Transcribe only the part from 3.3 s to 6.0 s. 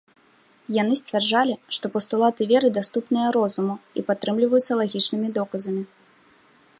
розуму і падтрымліваюцца лагічнымі доказамі.